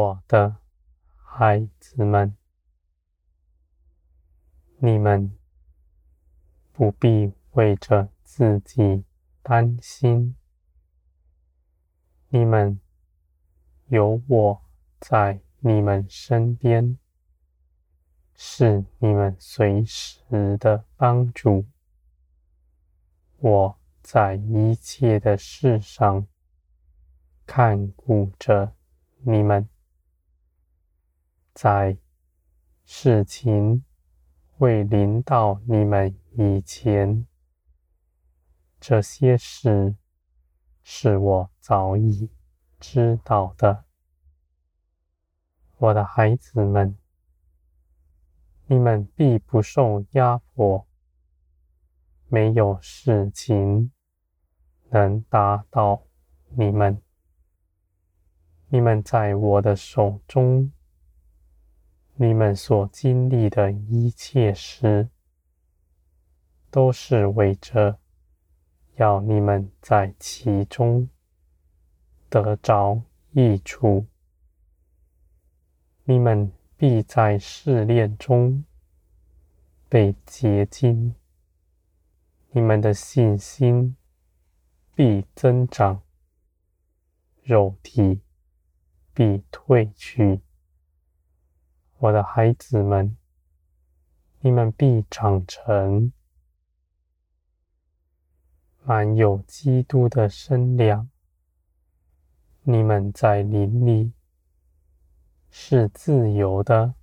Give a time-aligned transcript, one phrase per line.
[0.00, 0.56] 我的
[1.14, 2.34] 孩子们，
[4.78, 5.30] 你们
[6.72, 9.04] 不必为着自己
[9.42, 10.34] 担心，
[12.30, 12.80] 你们
[13.88, 14.62] 有我
[15.00, 16.96] 在你们身边，
[18.32, 21.66] 是你们随时的帮助。
[23.36, 26.26] 我在一切的事上
[27.44, 28.74] 看顾着
[29.18, 29.68] 你们，
[31.52, 31.98] 在
[32.84, 33.84] 事情
[34.56, 37.26] 会临到你们以前，
[38.80, 39.96] 这些事
[40.82, 42.30] 是我早已
[42.78, 43.84] 知道的。
[45.76, 46.96] 我的孩子们，
[48.66, 50.86] 你们必不受压迫，
[52.28, 53.90] 没有事情
[54.90, 56.02] 能打倒
[56.48, 57.00] 你们。
[58.68, 60.72] 你们在我的手中，
[62.22, 65.08] 你们所经历的一切事，
[66.70, 67.98] 都是为着
[68.96, 71.08] 要你们在其中
[72.28, 74.04] 得着益处。
[76.04, 78.66] 你们必在试炼中
[79.88, 81.14] 被洁净，
[82.50, 83.96] 你们的信心
[84.94, 86.02] 必增长，
[87.42, 88.20] 肉体
[89.14, 90.42] 必退去。
[92.00, 93.14] 我的孩子们，
[94.40, 96.10] 你们必长成，
[98.84, 101.10] 满有基督的身量。
[102.62, 104.12] 你们在林里。
[105.50, 106.94] 是自由的，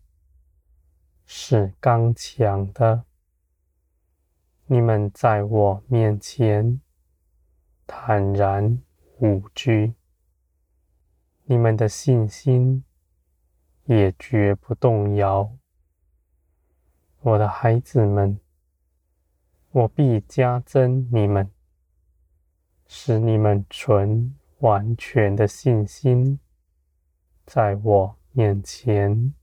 [1.26, 3.04] 是刚强的。
[4.66, 6.82] 你们在我面前
[7.86, 8.82] 坦然
[9.20, 9.94] 无惧，
[11.44, 12.86] 你们的信心
[13.88, 15.50] 也绝不动摇。
[17.22, 18.38] 我的孩子们，
[19.72, 21.50] 我必加增你们，
[22.86, 26.40] 使你们存完全的信心，
[27.46, 29.34] 在我面前，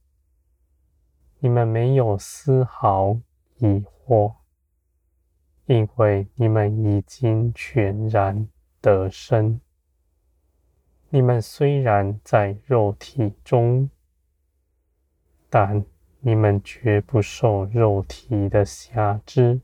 [1.39, 3.19] 你们没有丝毫
[3.57, 4.35] 疑惑，
[5.65, 8.47] 因为你们已经全然
[8.79, 9.59] 得胜。
[11.09, 13.89] 你们虽然在肉体中，
[15.57, 15.85] 但
[16.19, 19.61] 你们绝不受肉体的挟制。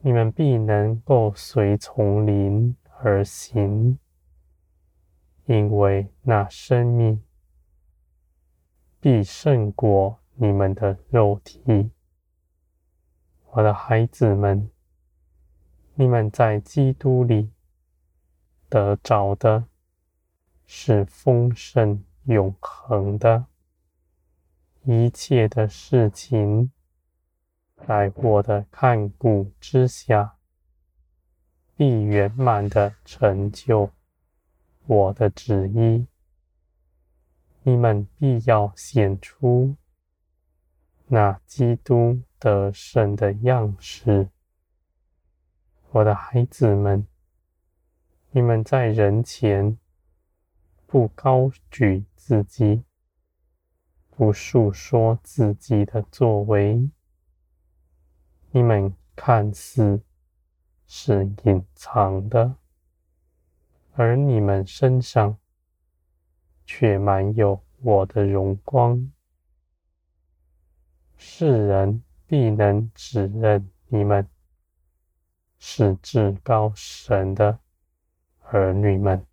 [0.00, 3.96] 你们必能够随从灵而行，
[5.44, 7.22] 因为那生命。
[8.98, 11.92] 必胜过你们的肉体，
[13.52, 14.68] 我的孩子们，
[15.94, 17.52] 你们在基督里
[18.68, 19.66] 得着的
[20.66, 23.46] 是丰盛永恒的，
[24.88, 26.70] 一切的事情
[27.84, 30.36] 在我的看顾之下，
[31.74, 33.90] 必圆满的成就
[34.86, 36.06] 我的旨意。
[37.64, 39.74] 你们必要显出
[41.08, 44.28] 那基督得胜的样式，
[45.90, 47.04] 我的孩子们，
[48.30, 49.76] 你们在人前
[50.86, 52.84] 不高举自己，
[54.16, 56.90] 不述说自己的作为，
[58.50, 60.02] 你们看似
[60.86, 62.56] 是隐藏的，
[63.92, 65.38] 而你们身上。
[66.68, 69.12] 却满有我的荣光，
[71.16, 74.28] 世人必能指认你们
[75.60, 77.60] 是至高神的
[78.40, 79.24] 儿女们。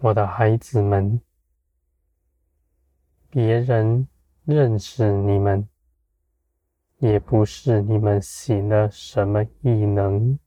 [0.00, 1.20] 我的孩子们，
[3.30, 4.08] 别人
[4.44, 5.68] 认识你们，
[6.98, 10.38] 也不是你们行了什么异能，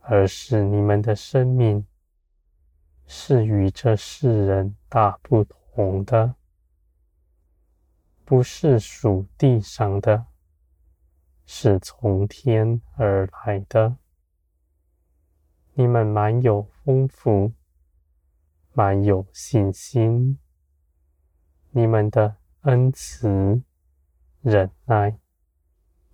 [0.00, 1.86] 而是你们的生命。
[3.06, 6.34] 是与这世人大不同的，
[8.24, 10.26] 不是属地上的，
[11.44, 13.96] 是从天而来的。
[15.74, 17.52] 你们满有丰富，
[18.72, 20.38] 满有信心，
[21.76, 23.60] 你们的恩慈、
[24.42, 25.18] 忍耐，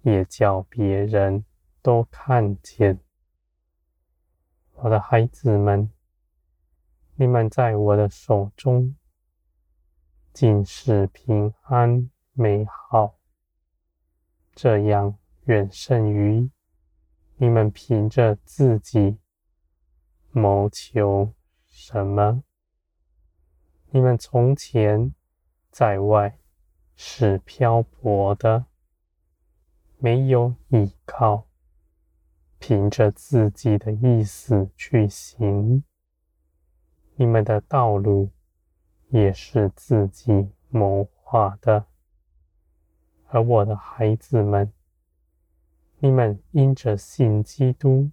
[0.00, 1.44] 也叫别人
[1.82, 2.98] 都看见。
[4.72, 5.92] 我的孩子们。
[7.16, 8.96] 你们在我的手中，
[10.32, 13.18] 尽是平安美好，
[14.54, 16.50] 这样远胜于
[17.36, 19.18] 你们凭着自己
[20.30, 21.34] 谋求
[21.68, 22.42] 什么
[23.90, 25.14] 你们从前
[25.70, 26.38] 在外
[26.96, 28.66] 是漂泊的，
[29.98, 31.46] 没有依靠，
[32.58, 35.84] 凭着自己的意思去行。
[37.14, 38.30] 你们的道路
[39.08, 41.86] 也是自己谋划的。
[43.28, 44.72] 而我的孩子们，
[46.00, 48.10] 你们因着信基督，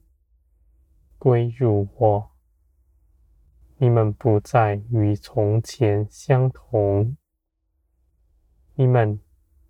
[1.17, 2.31] 归入我。
[3.77, 7.17] 你们不再与从前相同，
[8.79, 9.19] 你们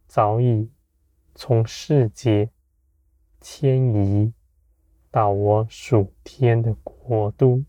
[0.06, 0.70] 早已
[1.34, 2.52] 从世界
[3.40, 4.34] 迁移
[5.10, 7.64] 到我属天的国度。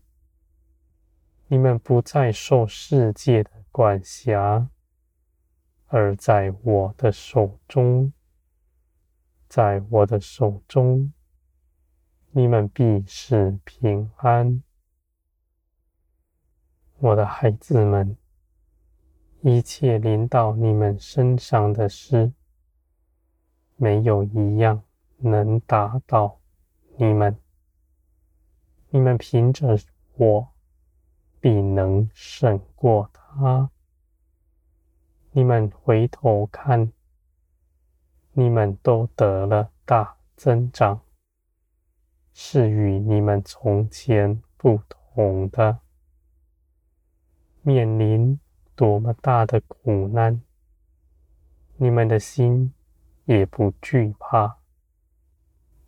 [1.47, 4.69] 你们不再受世界的管辖，
[5.87, 8.11] 而在我的手中，
[9.47, 11.13] 在我的手中，
[12.31, 14.61] 你们必是平安。
[16.97, 18.17] 我的孩子们，
[19.41, 22.33] 一切临到你们身上的事，
[23.77, 24.83] 没有一样
[25.17, 26.39] 能打倒
[26.97, 27.37] 你们。
[28.89, 29.79] 你们凭着
[30.15, 30.49] 我，
[31.39, 33.69] 必能胜过他。
[35.31, 36.91] 你们回头看，
[38.33, 40.99] 你们都得了大增长，
[42.33, 45.79] 是与你们从前不同的。
[47.61, 48.37] 面临
[48.79, 50.41] 多么大的苦难，
[51.75, 52.73] 你们的心
[53.25, 54.55] 也不惧怕，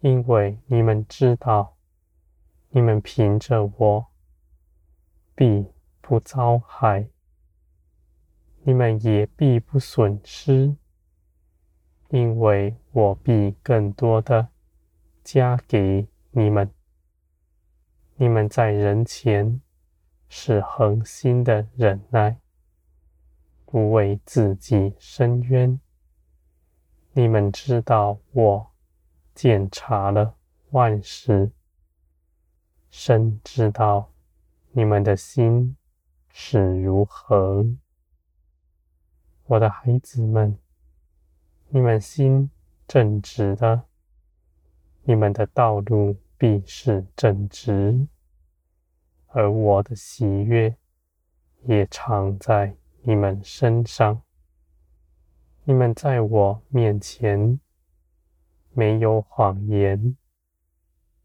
[0.02, 1.78] 因为你们知道，
[2.72, 4.08] 你们凭着我，
[5.34, 5.68] 必
[6.02, 7.08] 不遭害，
[8.64, 10.76] 你们也必不损失，
[12.10, 14.50] 因为我必更多的
[15.24, 16.70] 加给你们。
[18.16, 19.62] 你们在人前，
[20.28, 22.41] 是恒心的忍耐，
[23.72, 25.80] 不为自己伸冤。
[27.14, 28.72] 你们知道我
[29.34, 30.36] 检查了
[30.72, 31.50] 万事，
[32.90, 34.12] 深知道
[34.72, 35.78] 你们的心
[36.28, 37.66] 是如何。
[39.46, 40.58] 我的孩子们，
[41.70, 42.52] 你们心
[42.86, 43.84] 正直的，
[45.04, 48.06] 你们的道路必是正直。
[49.28, 50.76] 而我的喜悦
[51.64, 54.21] 也常在你们身上。
[55.63, 57.59] 你们在我面前
[58.74, 60.18] 没有谎言，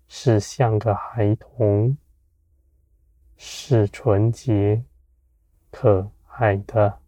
[0.07, 1.97] 是像个孩童，
[3.37, 4.85] 是纯洁
[5.71, 7.01] 可爱的。